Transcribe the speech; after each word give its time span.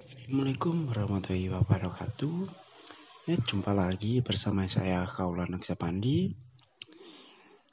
Assalamualaikum 0.00 0.88
warahmatullahi 0.88 1.52
wabarakatuh. 1.52 2.48
Ya, 3.28 3.36
jumpa 3.36 3.76
lagi 3.76 4.24
bersama 4.24 4.64
saya 4.64 5.04
Kaula 5.04 5.44
Naksapandi. 5.44 6.32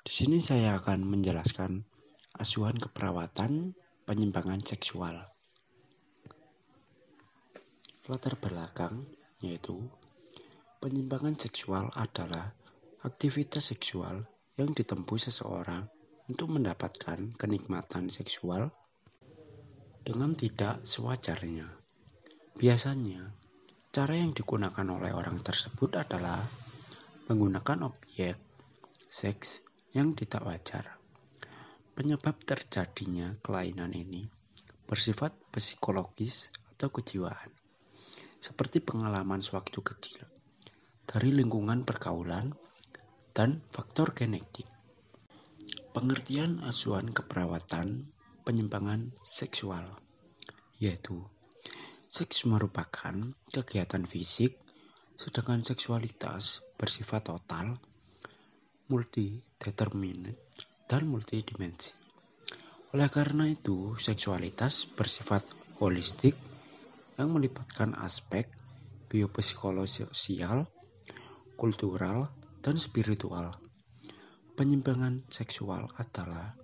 Di 0.03 0.11
sini 0.11 0.43
saya 0.43 0.75
akan 0.75 1.07
menjelaskan 1.07 1.87
asuhan 2.35 2.75
keperawatan 2.83 3.71
penyimpangan 4.03 4.59
seksual. 4.59 5.23
Latar 8.11 8.35
belakang 8.43 9.07
yaitu 9.39 9.79
penyimpangan 10.83 11.39
seksual 11.39 11.95
adalah 11.95 12.51
aktivitas 13.07 13.71
seksual 13.71 14.27
yang 14.59 14.75
ditempuh 14.75 15.15
seseorang 15.15 15.87
untuk 16.27 16.51
mendapatkan 16.51 17.39
kenikmatan 17.39 18.11
seksual 18.11 18.67
dengan 20.03 20.35
tidak 20.35 20.83
sewajarnya. 20.83 21.76
Biasanya, 22.57 23.21
cara 23.93 24.17
yang 24.17 24.33
digunakan 24.33 24.81
oleh 24.89 25.13
orang 25.13 25.37
tersebut 25.45 25.93
adalah 25.93 26.41
menggunakan 27.29 27.85
objek 27.85 28.33
seks 29.05 29.61
yang 29.93 30.17
tidak 30.17 30.41
wajar. 30.41 30.97
Penyebab 31.93 32.41
terjadinya 32.41 33.37
kelainan 33.45 33.93
ini 33.93 34.25
bersifat 34.89 35.37
psikologis 35.53 36.49
atau 36.73 36.89
kejiwaan, 36.89 37.53
seperti 38.41 38.81
pengalaman 38.81 39.37
sewaktu 39.37 39.77
kecil, 39.85 40.25
dari 41.05 41.29
lingkungan 41.37 41.85
pergaulan, 41.85 42.57
dan 43.37 43.61
faktor 43.69 44.17
genetik. 44.17 44.65
Pengertian 45.93 46.65
asuhan 46.65 47.13
keperawatan 47.13 48.09
penyimpangan 48.41 49.13
seksual 49.21 49.93
yaitu 50.81 51.21
Seks 52.17 52.49
merupakan 52.49 53.13
kegiatan 53.53 54.01
fisik, 54.01 54.57
sedangkan 55.13 55.61
seksualitas 55.61 56.65
bersifat 56.73 57.29
total, 57.29 57.77
multi-determinate, 58.89 60.41
dan 60.89 61.05
multidimensi. 61.05 61.93
Oleh 62.97 63.13
karena 63.13 63.45
itu, 63.45 63.93
seksualitas 64.01 64.89
bersifat 64.97 65.45
holistik 65.77 66.33
yang 67.21 67.29
melibatkan 67.37 67.93
aspek 68.01 68.49
biopsikolososial, 69.13 70.65
kultural, 71.53 72.33
dan 72.65 72.81
spiritual. 72.81 73.53
Penyimpangan 74.57 75.21
seksual 75.29 75.85
adalah 76.01 76.57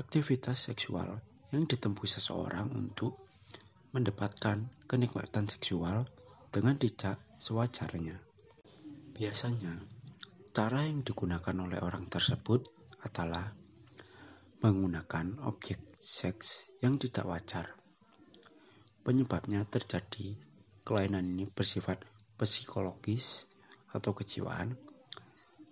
aktivitas 0.00 0.72
seksual 0.72 1.20
yang 1.52 1.68
ditempuh 1.68 2.08
seseorang 2.08 2.72
untuk 2.72 3.27
mendapatkan 3.92 4.68
kenikmatan 4.84 5.48
seksual 5.48 6.04
dengan 6.52 6.76
tidak 6.76 7.20
sewajarnya. 7.40 8.20
Biasanya, 9.16 9.74
cara 10.52 10.84
yang 10.84 11.02
digunakan 11.02 11.56
oleh 11.56 11.80
orang 11.80 12.06
tersebut 12.06 12.68
adalah 13.04 13.48
menggunakan 14.58 15.38
objek 15.46 15.78
seks 16.02 16.66
yang 16.82 16.98
tidak 16.98 17.24
wajar. 17.26 17.66
Penyebabnya 19.06 19.62
terjadi 19.64 20.34
kelainan 20.82 21.24
ini 21.24 21.46
bersifat 21.46 22.02
psikologis 22.38 23.48
atau 23.94 24.12
kejiwaan, 24.12 24.76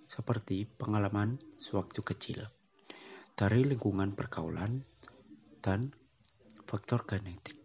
seperti 0.06 0.64
pengalaman 0.64 1.36
sewaktu 1.58 2.00
kecil, 2.00 2.40
dari 3.34 3.66
lingkungan 3.66 4.14
pergaulan, 4.14 4.86
dan 5.60 5.90
faktor 6.64 7.04
genetik. 7.04 7.55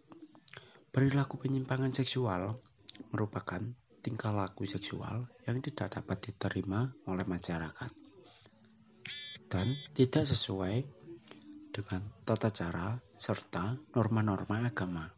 Perilaku 0.92 1.40
penyimpangan 1.40 1.88
seksual 1.96 2.52
merupakan 3.16 3.64
tingkah 4.04 4.28
laku 4.28 4.68
seksual 4.68 5.24
yang 5.48 5.64
tidak 5.64 5.96
dapat 5.96 6.20
diterima 6.20 6.92
oleh 7.08 7.24
masyarakat 7.24 7.88
dan 9.48 9.66
tidak 9.96 10.28
sesuai 10.28 10.84
dengan 11.72 12.04
tata 12.28 12.52
cara 12.52 13.00
serta 13.16 13.80
norma-norma 13.96 14.68
agama. 14.68 15.08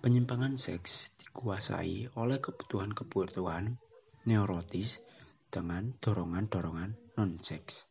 Penyimpangan 0.00 0.56
seks 0.56 1.12
dikuasai 1.20 2.08
oleh 2.16 2.40
kebutuhan-kebutuhan 2.40 3.76
neurotis 4.24 5.04
dengan 5.52 5.92
dorongan-dorongan 6.00 6.96
non-seks. 7.20 7.84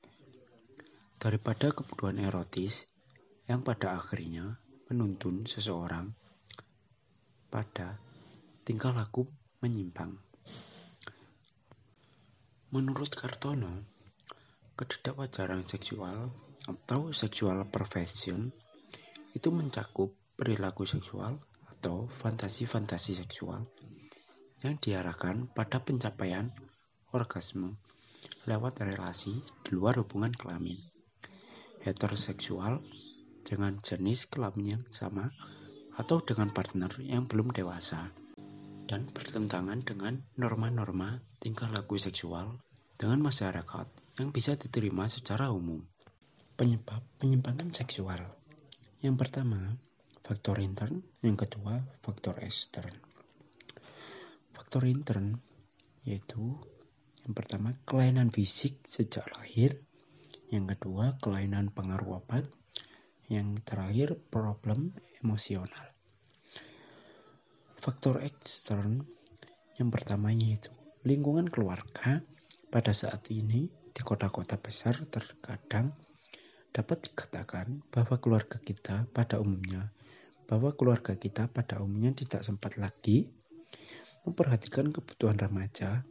Daripada 1.22 1.70
kebutuhan 1.70 2.18
erotis 2.18 2.90
yang 3.46 3.62
pada 3.62 3.94
akhirnya 4.02 4.58
menuntun 4.88 5.44
seseorang 5.44 6.08
pada 7.52 8.00
tingkah 8.64 8.96
laku 8.96 9.28
menyimpang. 9.60 10.16
Menurut 12.72 13.12
Kartono, 13.16 13.72
ketidakwajaran 14.76 15.64
seksual 15.64 16.32
atau 16.68 17.16
sexual 17.16 17.64
perversion 17.68 18.52
itu 19.32 19.50
mencakup 19.52 20.12
perilaku 20.36 20.84
seksual 20.84 21.40
atau 21.72 22.12
fantasi-fantasi 22.12 23.24
seksual 23.24 23.64
yang 24.66 24.76
diarahkan 24.76 25.48
pada 25.52 25.80
pencapaian 25.80 26.52
orgasme 27.16 27.80
lewat 28.50 28.84
relasi 28.84 29.40
di 29.64 29.72
luar 29.72 30.02
hubungan 30.02 30.34
kelamin 30.34 30.78
heteroseksual 31.88 32.84
dengan 33.48 33.80
jenis 33.80 34.28
kelamin 34.28 34.76
yang 34.76 34.84
sama 34.92 35.32
atau 35.96 36.20
dengan 36.20 36.52
partner 36.52 36.92
yang 37.00 37.24
belum 37.24 37.56
dewasa 37.56 38.12
dan 38.92 39.08
bertentangan 39.08 39.88
dengan 39.88 40.20
norma-norma 40.36 41.24
tingkah 41.40 41.72
laku 41.72 41.96
seksual 41.96 42.60
dengan 43.00 43.24
masyarakat 43.24 43.88
yang 44.20 44.36
bisa 44.36 44.60
diterima 44.60 45.08
secara 45.08 45.48
umum. 45.56 45.80
Penyebab 46.58 47.00
penyimpangan 47.22 47.70
seksual. 47.72 48.20
Yang 49.00 49.16
pertama, 49.16 49.78
faktor 50.26 50.58
intern, 50.60 51.06
yang 51.22 51.38
kedua, 51.38 51.80
faktor 52.02 52.42
ekstern. 52.44 52.92
Faktor 54.52 54.90
intern 54.90 55.38
yaitu 56.08 56.56
yang 57.28 57.36
pertama 57.36 57.76
kelainan 57.84 58.32
fisik 58.32 58.80
sejak 58.88 59.28
lahir, 59.36 59.76
yang 60.48 60.64
kedua 60.64 61.20
kelainan 61.20 61.68
pengaruh 61.76 62.24
obat, 62.24 62.48
yang 63.28 63.60
terakhir, 63.64 64.16
problem 64.32 64.92
emosional. 65.24 65.92
Faktor 67.78 68.20
ekstern 68.24 69.04
yang 69.80 69.94
pertama 69.94 70.34
yaitu 70.34 70.74
lingkungan 71.06 71.48
keluarga 71.48 72.20
pada 72.68 72.92
saat 72.92 73.24
ini 73.32 73.70
di 73.70 74.02
kota-kota 74.04 74.60
besar 74.60 74.98
terkadang 75.08 75.94
dapat 76.74 77.08
dikatakan 77.08 77.80
bahwa 77.94 78.20
keluarga 78.20 78.60
kita 78.60 79.08
pada 79.14 79.40
umumnya 79.40 79.94
bahwa 80.48 80.72
keluarga 80.74 81.14
kita 81.14 81.52
pada 81.52 81.84
umumnya 81.84 82.16
tidak 82.16 82.42
sempat 82.42 82.80
lagi 82.80 83.28
memperhatikan 84.24 84.96
kebutuhan 84.96 85.36
remaja 85.36 86.08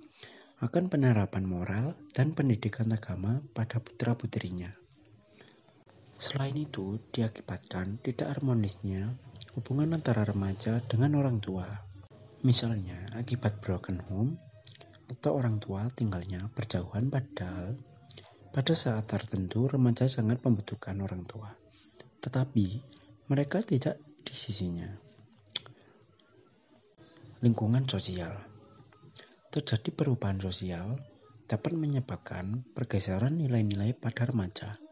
akan 0.60 0.88
penerapan 0.93 1.44
moral 1.44 1.97
dan 2.12 2.33
pendidikan 2.33 2.88
agama 2.88 3.44
pada 3.53 3.77
putra-putrinya. 3.77 4.72
Selain 6.16 6.56
itu, 6.56 6.97
diakibatkan 7.12 8.00
tidak 8.00 8.37
harmonisnya 8.37 9.12
hubungan 9.53 9.93
antara 9.93 10.25
remaja 10.25 10.81
dengan 10.88 11.21
orang 11.21 11.44
tua. 11.44 11.69
Misalnya, 12.41 13.04
akibat 13.12 13.60
broken 13.60 14.00
home 14.09 14.41
atau 15.12 15.38
orang 15.38 15.60
tua 15.60 15.87
tinggalnya 15.93 16.50
berjauhan 16.56 17.12
padahal 17.12 17.78
pada 18.50 18.72
saat 18.72 19.04
tertentu 19.04 19.69
remaja 19.69 20.09
sangat 20.09 20.41
membutuhkan 20.41 20.97
orang 21.04 21.28
tua. 21.28 21.53
Tetapi 22.25 22.66
mereka 23.28 23.60
tidak 23.60 24.00
di 24.25 24.33
sisinya. 24.33 24.88
Lingkungan 27.45 27.84
sosial 27.84 28.33
Terjadi 29.53 29.92
perubahan 29.92 30.41
sosial 30.41 30.97
dapat 31.45 31.77
menyebabkan 31.77 32.65
pergeseran 32.72 33.41
nilai-nilai 33.41 33.97
pada 33.97 34.28
remaja. 34.28 34.85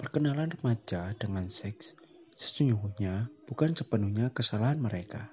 Perkenalan 0.00 0.48
remaja 0.48 1.12
dengan 1.12 1.52
seks 1.52 1.92
sesungguhnya 2.32 3.28
bukan 3.44 3.76
sepenuhnya 3.76 4.32
kesalahan 4.32 4.80
mereka. 4.80 5.28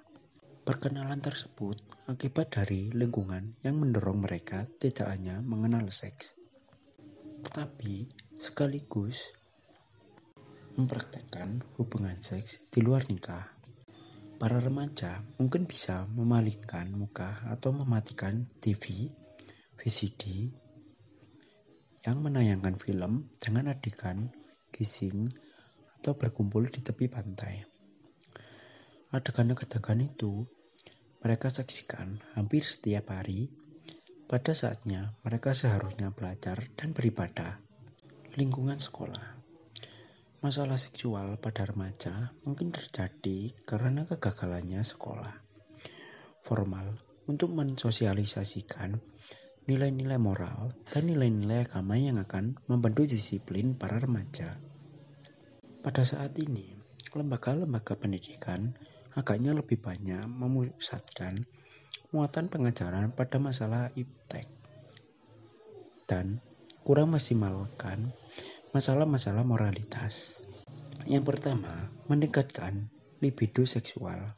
Perkenalan 0.68 1.24
tersebut 1.24 1.80
akibat 2.12 2.52
dari 2.52 2.92
lingkungan 2.92 3.56
yang 3.64 3.80
mendorong 3.80 4.20
mereka 4.20 4.68
tidak 4.76 5.08
hanya 5.08 5.40
mengenal 5.40 5.88
seks, 5.88 6.36
tetapi 7.48 8.12
sekaligus 8.36 9.32
mempraktekkan 10.76 11.64
hubungan 11.80 12.20
seks 12.20 12.68
di 12.68 12.84
luar 12.84 13.08
nikah. 13.08 13.48
Para 14.36 14.60
remaja 14.60 15.24
mungkin 15.40 15.64
bisa 15.64 16.04
memalingkan 16.12 16.92
muka 16.92 17.40
atau 17.48 17.72
mematikan 17.72 18.44
TV, 18.60 19.08
VCD 19.80 20.52
yang 22.04 22.20
menayangkan 22.20 22.76
film 22.76 23.32
dengan 23.40 23.72
adegan 23.72 24.28
kissing, 24.78 25.26
atau 25.98 26.14
berkumpul 26.14 26.70
di 26.70 26.86
tepi 26.86 27.10
pantai. 27.10 27.66
Adegan-adegan 29.10 30.06
itu 30.06 30.46
mereka 31.26 31.50
saksikan 31.50 32.22
hampir 32.38 32.62
setiap 32.62 33.10
hari. 33.10 33.50
Pada 34.30 34.54
saatnya 34.54 35.18
mereka 35.26 35.58
seharusnya 35.58 36.14
belajar 36.14 36.62
dan 36.78 36.94
beribadah. 36.94 37.58
Lingkungan 38.38 38.78
sekolah. 38.78 39.40
Masalah 40.46 40.78
seksual 40.78 41.42
pada 41.42 41.66
remaja 41.66 42.38
mungkin 42.46 42.70
terjadi 42.70 43.58
karena 43.66 44.06
kegagalannya 44.06 44.86
sekolah 44.86 45.48
formal 46.48 46.96
untuk 47.28 47.52
mensosialisasikan 47.52 48.96
nilai-nilai 49.68 50.16
moral 50.16 50.72
dan 50.88 51.12
nilai-nilai 51.12 51.68
agama 51.68 52.00
yang 52.00 52.24
akan 52.24 52.56
membantu 52.72 53.04
disiplin 53.04 53.76
para 53.76 54.00
remaja. 54.00 54.56
Pada 55.84 56.08
saat 56.08 56.32
ini, 56.40 56.72
lembaga-lembaga 57.12 58.00
pendidikan 58.00 58.72
agaknya 59.12 59.52
lebih 59.52 59.76
banyak 59.84 60.24
memusatkan 60.24 61.44
muatan 62.16 62.48
pengajaran 62.48 63.12
pada 63.12 63.44
masalah 63.44 63.92
iptek 64.00 64.48
dan 66.08 66.40
kurang 66.88 67.12
maksimalkan 67.12 68.16
masalah-masalah 68.72 69.44
moralitas. 69.44 70.40
Yang 71.04 71.36
pertama, 71.36 71.92
meningkatkan 72.08 72.88
libido 73.20 73.68
seksual. 73.68 74.32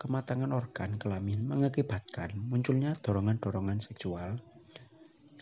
Kematangan 0.00 0.48
organ 0.56 0.96
kelamin 0.96 1.44
mengakibatkan 1.44 2.32
munculnya 2.32 2.96
dorongan-dorongan 2.96 3.84
seksual 3.84 4.40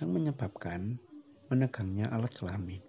yang 0.03 0.11
menyebabkan 0.11 0.99
menegangnya 1.47 2.11
alat 2.11 2.35
kelamin. 2.35 2.83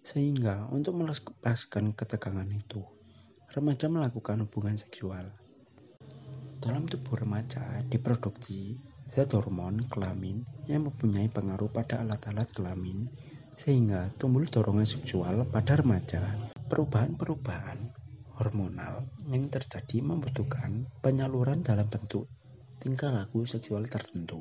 Sehingga 0.00 0.72
untuk 0.72 0.96
melepaskan 0.96 1.92
ketegangan 1.92 2.48
itu, 2.48 2.80
remaja 3.52 3.92
melakukan 3.92 4.48
hubungan 4.48 4.80
seksual. 4.80 5.28
Dalam 6.64 6.88
tubuh 6.88 7.20
remaja 7.20 7.84
diproduksi 7.92 8.80
zat 9.12 9.36
hormon 9.36 9.84
kelamin 9.92 10.48
yang 10.64 10.88
mempunyai 10.88 11.28
pengaruh 11.28 11.68
pada 11.68 12.00
alat-alat 12.00 12.48
kelamin 12.56 13.04
sehingga 13.60 14.08
tumbuh 14.16 14.48
dorongan 14.48 14.88
seksual 14.88 15.44
pada 15.52 15.76
remaja. 15.76 16.24
Perubahan-perubahan 16.72 18.01
hormonal 18.40 19.08
yang 19.28 19.48
terjadi 19.52 20.00
membutuhkan 20.00 20.88
penyaluran 21.02 21.60
dalam 21.60 21.90
bentuk 21.90 22.30
tingkah 22.78 23.12
laku 23.12 23.44
seksual 23.44 23.88
tertentu. 23.90 24.40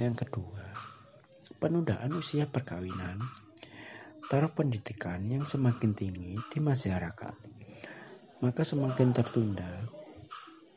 Yang 0.00 0.26
kedua, 0.26 0.64
penundaan 1.60 2.16
usia 2.16 2.48
perkawinan. 2.48 3.20
Taraf 4.30 4.54
pendidikan 4.54 5.26
yang 5.26 5.42
semakin 5.42 5.90
tinggi 5.92 6.38
di 6.38 6.58
masyarakat 6.62 7.60
maka 8.40 8.64
semakin 8.64 9.12
tertunda 9.12 9.68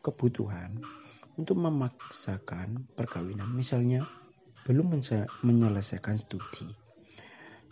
kebutuhan 0.03 0.83
untuk 1.39 1.63
memaksakan 1.63 2.91
perkawinan 2.91 3.47
misalnya 3.55 4.03
belum 4.67 4.99
menyelesaikan 5.47 6.19
studi 6.19 6.67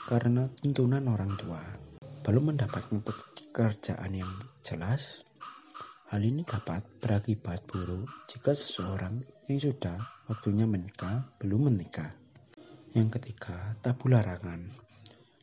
karena 0.08 0.48
tuntunan 0.64 1.04
orang 1.12 1.36
tua 1.36 1.60
belum 2.22 2.54
mendapatkan 2.56 3.02
pekerjaan 3.02 4.12
yang 4.14 4.32
jelas 4.62 5.26
hal 6.14 6.22
ini 6.22 6.46
dapat 6.46 6.86
berakibat 7.02 7.66
buruk 7.66 8.06
jika 8.30 8.54
seseorang 8.54 9.26
yang 9.50 9.60
sudah 9.60 9.98
waktunya 10.30 10.70
menikah 10.70 11.28
belum 11.42 11.74
menikah 11.74 12.14
yang 12.94 13.10
ketiga 13.10 13.76
tabu 13.82 14.08
larangan 14.08 14.70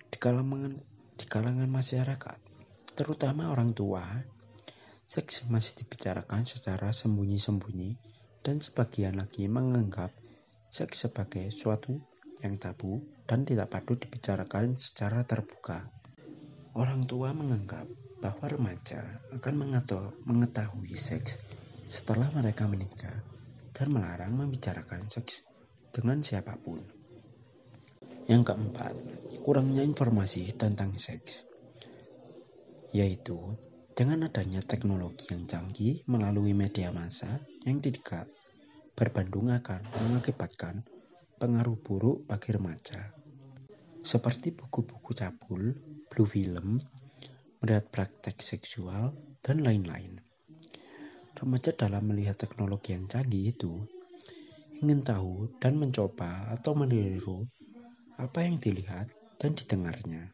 di 0.08 0.16
kalangan 0.16 0.78
di 1.18 1.24
kalangan 1.26 1.68
masyarakat 1.68 2.38
terutama 2.94 3.50
orang 3.50 3.74
tua 3.74 4.04
Seks 5.08 5.48
masih 5.48 5.72
dibicarakan 5.72 6.44
secara 6.44 6.92
sembunyi-sembunyi 6.92 7.96
dan 8.44 8.60
sebagian 8.60 9.16
lagi 9.16 9.48
menganggap 9.48 10.12
seks 10.68 11.08
sebagai 11.08 11.48
suatu 11.48 11.96
yang 12.44 12.60
tabu 12.60 13.00
dan 13.24 13.48
tidak 13.48 13.72
patut 13.72 13.96
dibicarakan 13.96 14.76
secara 14.76 15.24
terbuka. 15.24 15.97
Orang 16.78 17.10
tua 17.10 17.34
menganggap 17.34 17.90
bahwa 18.22 18.46
remaja 18.46 19.02
akan 19.34 19.82
mengetahui 20.22 20.94
seks 20.94 21.42
setelah 21.90 22.30
mereka 22.30 22.70
menikah 22.70 23.18
dan 23.74 23.90
melarang 23.90 24.38
membicarakan 24.38 25.10
seks 25.10 25.42
dengan 25.90 26.22
siapa 26.22 26.54
pun. 26.54 26.78
Yang 28.30 28.54
keempat, 28.54 28.94
kurangnya 29.42 29.82
informasi 29.82 30.54
tentang 30.54 30.94
seks, 30.94 31.42
yaitu 32.94 33.58
dengan 33.98 34.30
adanya 34.30 34.62
teknologi 34.62 35.34
yang 35.34 35.50
canggih 35.50 36.06
melalui 36.06 36.54
media 36.54 36.94
massa 36.94 37.42
yang 37.66 37.82
tidak 37.82 38.30
berbanding 38.94 39.50
akan 39.50 39.82
mengakibatkan 40.06 40.86
pengaruh 41.42 41.74
buruk 41.74 42.22
bagi 42.30 42.54
remaja. 42.54 43.17
Seperti 44.08 44.56
buku-buku 44.56 45.12
cabul, 45.12 45.76
blue 46.08 46.24
film, 46.24 46.80
melihat 47.60 47.92
praktek 47.92 48.40
seksual, 48.40 49.12
dan 49.44 49.60
lain-lain. 49.60 50.16
Remaja 51.36 51.76
dalam 51.76 52.08
melihat 52.08 52.40
teknologi 52.40 52.96
yang 52.96 53.04
canggih 53.04 53.52
itu 53.52 53.84
ingin 54.80 55.04
tahu 55.04 55.52
dan 55.60 55.76
mencoba 55.76 56.48
atau 56.56 56.72
meniru 56.72 57.44
apa 58.16 58.48
yang 58.48 58.56
dilihat 58.56 59.12
dan 59.36 59.52
didengarnya. 59.52 60.32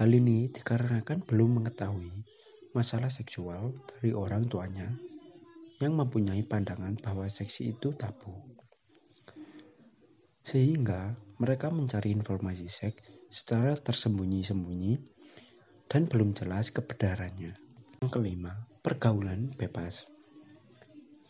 Hal 0.00 0.08
ini 0.08 0.48
dikarenakan 0.48 1.28
belum 1.28 1.60
mengetahui 1.60 2.24
masalah 2.72 3.12
seksual 3.12 3.76
dari 3.84 4.16
orang 4.16 4.48
tuanya 4.48 4.88
yang 5.76 5.92
mempunyai 5.92 6.40
pandangan 6.48 6.96
bahwa 7.04 7.28
seksi 7.28 7.76
itu 7.76 7.92
tabu. 7.92 8.32
Sehingga 10.40 11.28
mereka 11.40 11.72
mencari 11.72 12.12
informasi 12.12 12.68
seks 12.68 13.00
secara 13.32 13.72
tersembunyi-sembunyi 13.72 15.00
dan 15.88 16.04
belum 16.04 16.36
jelas 16.36 16.68
kebenarannya. 16.70 17.56
Yang 18.04 18.10
kelima, 18.12 18.68
pergaulan 18.84 19.56
bebas. 19.56 20.06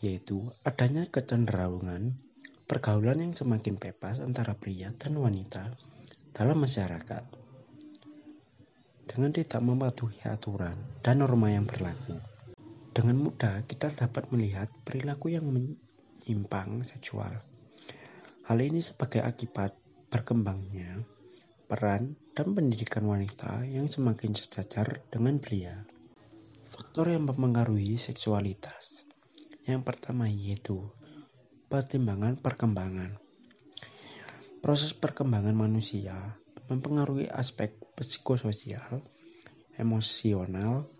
Yaitu 0.03 0.51
adanya 0.67 1.07
kecenderungan 1.07 2.19
pergaulan 2.67 3.23
yang 3.23 3.33
semakin 3.33 3.79
bebas 3.79 4.19
antara 4.19 4.55
pria 4.55 4.91
dan 4.99 5.15
wanita 5.15 5.71
dalam 6.31 6.59
masyarakat 6.59 7.23
dengan 9.11 9.31
tidak 9.35 9.59
mematuhi 9.59 10.23
aturan 10.23 10.79
dan 11.03 11.19
norma 11.19 11.51
yang 11.51 11.67
berlaku. 11.67 12.15
Dengan 12.95 13.19
mudah 13.19 13.67
kita 13.67 13.91
dapat 13.91 14.31
melihat 14.31 14.71
perilaku 14.87 15.35
yang 15.35 15.51
menyimpang 15.51 16.87
seksual. 16.87 17.43
Hal 18.47 18.57
ini 18.63 18.79
sebagai 18.79 19.19
akibat 19.19 19.80
berkembangnya 20.11 21.07
peran 21.71 22.19
dan 22.35 22.51
pendidikan 22.51 23.07
wanita 23.07 23.63
yang 23.63 23.87
semakin 23.87 24.35
sejajar 24.35 24.99
dengan 25.07 25.39
pria. 25.39 25.87
Faktor 26.67 27.15
yang 27.15 27.23
mempengaruhi 27.23 27.95
seksualitas. 27.95 29.07
Yang 29.63 29.87
pertama 29.87 30.27
yaitu 30.27 30.83
pertimbangan 31.71 32.35
perkembangan. 32.35 33.15
Proses 34.59 34.91
perkembangan 34.91 35.55
manusia 35.55 36.35
mempengaruhi 36.67 37.31
aspek 37.31 37.71
psikososial, 37.95 38.99
emosional, 39.79 40.91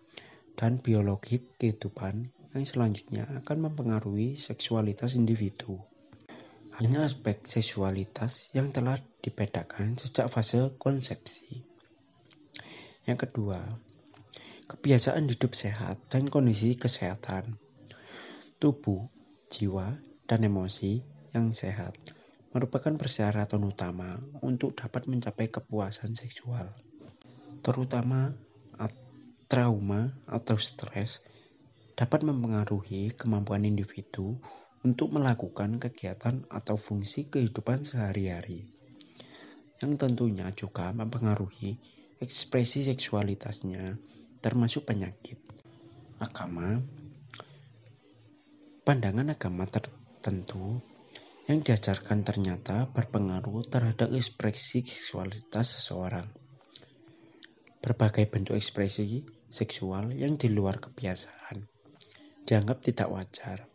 dan 0.56 0.80
biologik 0.80 1.60
kehidupan 1.60 2.32
yang 2.56 2.64
selanjutnya 2.64 3.28
akan 3.44 3.68
mempengaruhi 3.68 4.40
seksualitas 4.40 5.20
individu. 5.20 5.91
Hanya 6.80 7.04
aspek 7.04 7.44
seksualitas 7.44 8.48
yang 8.56 8.72
telah 8.72 8.96
dibedakan 9.20 9.98
sejak 9.98 10.32
fase 10.32 10.72
konsepsi. 10.80 11.66
Yang 13.04 13.28
kedua, 13.28 13.60
kebiasaan 14.72 15.28
hidup 15.28 15.52
sehat 15.52 16.00
dan 16.08 16.32
kondisi 16.32 16.80
kesehatan 16.80 17.60
tubuh, 18.62 19.10
jiwa, 19.50 19.98
dan 20.30 20.46
emosi 20.46 21.02
yang 21.34 21.52
sehat 21.52 21.98
merupakan 22.54 22.94
persyaratan 22.94 23.64
utama 23.66 24.22
untuk 24.46 24.78
dapat 24.78 25.10
mencapai 25.10 25.50
kepuasan 25.50 26.14
seksual. 26.14 26.70
Terutama 27.66 28.32
trauma 29.52 30.16
atau 30.32 30.56
stres 30.56 31.20
dapat 32.00 32.24
mempengaruhi 32.24 33.12
kemampuan 33.20 33.68
individu 33.68 34.40
untuk 34.82 35.14
melakukan 35.14 35.78
kegiatan 35.78 36.42
atau 36.50 36.74
fungsi 36.74 37.30
kehidupan 37.30 37.86
sehari-hari. 37.86 38.66
Yang 39.82 39.94
tentunya 40.02 40.50
juga 40.54 40.90
mempengaruhi 40.94 41.78
ekspresi 42.22 42.86
seksualitasnya 42.86 43.98
termasuk 44.42 44.90
penyakit. 44.90 45.38
Agama 46.22 46.82
Pandangan 48.82 49.30
agama 49.30 49.70
tertentu 49.70 50.82
yang 51.46 51.62
diajarkan 51.62 52.26
ternyata 52.26 52.90
berpengaruh 52.90 53.66
terhadap 53.70 54.10
ekspresi 54.14 54.82
seksualitas 54.86 55.78
seseorang. 55.78 56.26
berbagai 57.82 58.30
bentuk 58.30 58.54
ekspresi 58.54 59.26
seksual 59.50 60.14
yang 60.14 60.38
di 60.38 60.54
luar 60.54 60.78
kebiasaan 60.78 61.66
dianggap 62.46 62.78
tidak 62.86 63.10
wajar. 63.10 63.71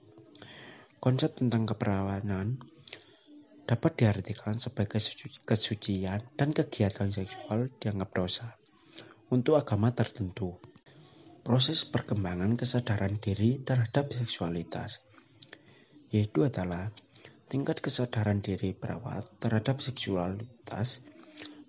Konsep 1.06 1.38
tentang 1.38 1.70
keperawanan 1.70 2.58
dapat 3.62 3.94
diartikan 3.94 4.58
sebagai 4.58 4.98
kesucian 5.46 6.18
dan 6.34 6.50
kegiatan 6.50 7.06
seksual 7.14 7.70
dianggap 7.78 8.10
dosa 8.10 8.58
untuk 9.30 9.54
agama 9.54 9.94
tertentu. 9.94 10.58
Proses 11.46 11.86
perkembangan 11.86 12.58
kesadaran 12.58 13.22
diri 13.22 13.62
terhadap 13.62 14.10
seksualitas 14.18 14.98
yaitu 16.10 16.42
adalah 16.42 16.90
tingkat 17.46 17.78
kesadaran 17.78 18.42
diri 18.42 18.74
perawat 18.74 19.30
terhadap 19.38 19.78
seksualitas 19.78 21.06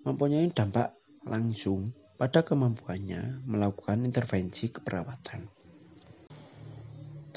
mempunyai 0.02 0.50
dampak 0.50 0.98
langsung 1.22 1.94
pada 2.18 2.42
kemampuannya 2.42 3.46
melakukan 3.46 4.02
intervensi 4.02 4.74
keperawatan. 4.74 5.57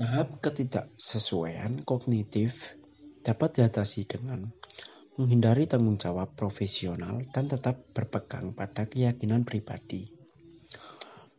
Tahap 0.02 0.42
ketidaksesuaian 0.42 1.86
kognitif 1.86 2.74
dapat 3.22 3.62
diatasi 3.62 4.10
dengan 4.10 4.50
menghindari 5.14 5.70
tanggung 5.70 6.02
jawab 6.02 6.34
profesional 6.34 7.22
dan 7.30 7.46
tetap 7.46 7.78
berpegang 7.94 8.50
pada 8.58 8.90
keyakinan 8.90 9.46
pribadi. 9.46 10.10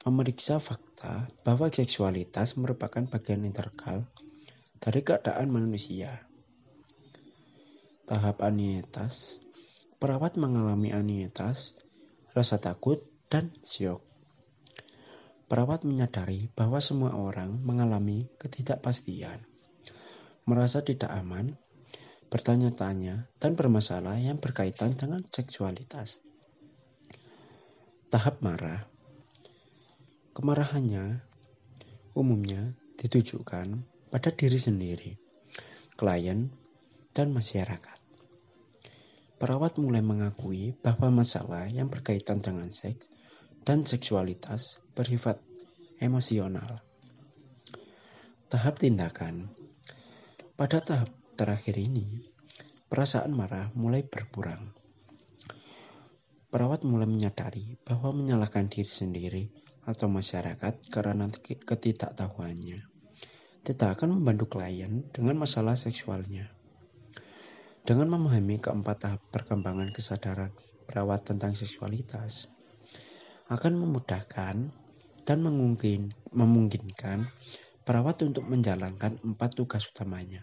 Memeriksa 0.07 0.63
fakta 0.63 1.27
bahwa 1.43 1.75
seksualitas 1.75 2.55
merupakan 2.55 3.03
bagian 3.03 3.43
integral 3.43 4.07
dari 4.79 5.03
keadaan 5.03 5.51
manusia. 5.51 6.23
Tahap 8.07 8.47
anietas, 8.47 9.43
perawat 9.99 10.39
mengalami 10.39 10.95
anietas, 10.95 11.75
rasa 12.31 12.63
takut, 12.63 13.03
dan 13.27 13.51
syok. 13.67 14.12
Perawat 15.53 15.85
menyadari 15.85 16.49
bahwa 16.57 16.81
semua 16.81 17.13
orang 17.13 17.61
mengalami 17.61 18.25
ketidakpastian, 18.41 19.37
merasa 20.49 20.81
tidak 20.81 21.13
aman, 21.13 21.61
bertanya-tanya, 22.33 23.29
dan 23.37 23.53
bermasalah 23.53 24.17
yang 24.17 24.41
berkaitan 24.41 24.97
dengan 24.97 25.21
seksualitas. 25.29 26.25
Tahap 28.09 28.41
marah. 28.41 28.89
Kemarahannya 30.33 31.21
umumnya 32.17 32.73
ditujukan 32.97 33.85
pada 34.09 34.33
diri 34.33 34.57
sendiri, 34.57 35.21
klien, 36.01 36.49
dan 37.13 37.29
masyarakat. 37.29 37.99
Perawat 39.37 39.77
mulai 39.77 40.01
mengakui 40.01 40.73
bahwa 40.81 41.13
masalah 41.13 41.69
yang 41.69 41.93
berkaitan 41.93 42.41
dengan 42.41 42.73
seks 42.73 43.13
dan 43.63 43.87
seksualitas 43.87 44.83
bersifat 44.95 45.39
emosional. 46.03 46.83
Tahap 48.51 48.79
tindakan. 48.79 49.49
Pada 50.59 50.79
tahap 50.85 51.11
terakhir 51.35 51.79
ini, 51.81 52.27
perasaan 52.91 53.33
marah 53.33 53.73
mulai 53.73 54.05
berkurang. 54.05 54.75
Perawat 56.53 56.85
mulai 56.85 57.09
menyadari 57.09 57.81
bahwa 57.81 58.13
menyalahkan 58.13 58.69
diri 58.69 58.93
sendiri 58.93 59.45
atau 59.89 60.07
masyarakat 60.13 60.93
karena 60.93 61.27
ketidaktahuannya 61.43 62.93
tidak 63.63 63.95
akan 63.95 64.19
membantu 64.19 64.59
klien 64.59 65.07
dengan 65.15 65.39
masalah 65.39 65.79
seksualnya. 65.79 66.51
Dengan 67.87 68.11
memahami 68.11 68.59
keempat 68.59 68.97
tahap 69.07 69.23
perkembangan 69.31 69.95
kesadaran 69.95 70.51
perawat 70.87 71.23
tentang 71.31 71.55
seksualitas, 71.55 72.51
akan 73.53 73.77
memudahkan 73.77 74.57
dan 75.29 75.39
memungkinkan 76.33 77.29
perawat 77.85 78.25
untuk 78.25 78.49
menjalankan 78.49 79.21
empat 79.21 79.51
tugas 79.53 79.85
utamanya 79.93 80.41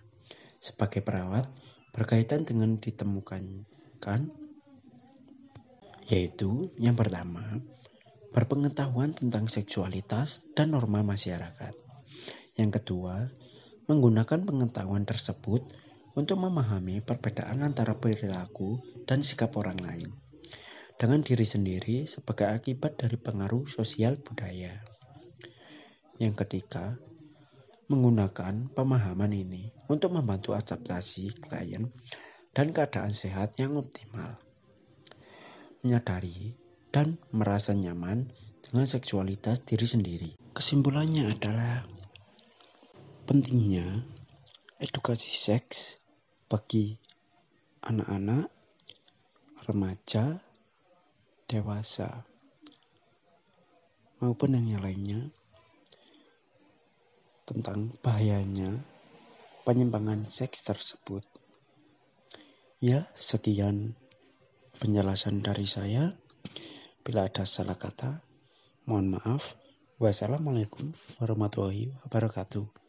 sebagai 0.61 1.01
perawat 1.01 1.49
berkaitan 1.89 2.45
dengan 2.45 2.77
ditemukan 2.77 3.65
kan 3.97 4.29
yaitu 6.05 6.69
yang 6.77 6.93
pertama 6.93 7.57
berpengetahuan 8.29 9.17
tentang 9.17 9.49
seksualitas 9.49 10.45
dan 10.53 10.77
norma 10.77 11.01
masyarakat. 11.01 11.73
Yang 12.61 12.81
kedua, 12.81 13.25
menggunakan 13.89 14.45
pengetahuan 14.45 15.01
tersebut 15.01 15.65
untuk 16.13 16.37
memahami 16.37 17.01
perbedaan 17.01 17.65
antara 17.65 17.97
perilaku 17.97 18.85
dan 19.09 19.25
sikap 19.25 19.57
orang 19.57 19.81
lain 19.81 20.28
dengan 20.99 21.23
diri 21.23 21.47
sendiri 21.47 22.03
sebagai 22.03 22.51
akibat 22.51 22.99
dari 22.99 23.15
pengaruh 23.15 23.63
sosial 23.71 24.19
budaya. 24.19 24.83
Yang 26.19 26.43
ketiga, 26.43 26.99
menggunakan 27.87 28.67
pemahaman 28.75 29.31
ini 29.31 29.71
untuk 29.87 30.11
membantu 30.11 30.59
adaptasi 30.59 31.39
klien 31.39 31.87
dan 32.51 32.75
keadaan 32.75 33.15
sehat 33.15 33.55
yang 33.55 33.79
optimal. 33.79 34.35
Menyadari 35.87 36.59
dan 36.91 37.15
merasa 37.31 37.71
nyaman 37.71 38.27
dengan 38.59 38.83
seksualitas 38.83 39.63
diri 39.63 39.87
sendiri. 39.87 40.31
Kesimpulannya 40.51 41.31
adalah 41.31 41.87
pentingnya 43.23 44.03
edukasi 44.83 45.31
seks 45.31 45.95
bagi 46.51 46.99
anak-anak, 47.87 48.51
remaja, 49.63 50.48
dewasa, 51.49 52.29
maupun 54.21 54.53
yang 54.53 54.85
lainnya 54.85 55.33
tentang 57.49 57.89
bahayanya 58.05 58.77
penyimpangan 59.65 60.29
seks 60.29 60.61
tersebut. 60.61 61.25
Ya, 62.77 63.09
sekian 63.17 63.97
penjelasan 64.77 65.41
dari 65.41 65.65
saya. 65.65 66.13
Bila 67.01 67.25
ada 67.25 67.43
salah 67.49 67.75
kata, 67.75 68.21
mohon 68.85 69.17
maaf. 69.17 69.57
Wassalamualaikum 69.99 70.93
warahmatullahi 71.19 71.91
wabarakatuh. 72.05 72.79